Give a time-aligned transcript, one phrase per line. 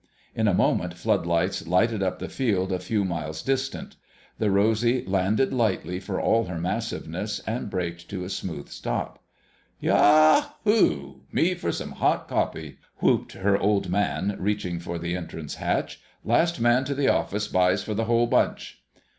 [0.33, 3.97] In a moment floodlights lighted up the field a few miles distant.
[4.39, 9.21] The Rosy landed lightly for all her massiveness, and braked to a smooth stop.
[9.79, 11.19] "Yahoo!
[11.31, 15.99] Me for some hot coffee!" whooped her Old Man, reaching for the entrance hatch.
[16.25, 18.81] "Last man to the office buys for the whole bunch!"